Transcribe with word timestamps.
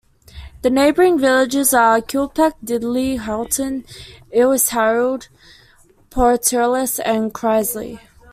The 0.63 0.71
neighbouring 0.71 1.19
villages 1.19 1.75
are 1.75 2.01
Kilpeck, 2.01 2.53
Didley, 2.63 3.19
Howton, 3.19 3.85
Ewyas 4.33 4.69
Harold, 4.69 5.27
Pontrilas 6.09 6.99
and 7.05 7.31
Crizeley. 7.31 7.99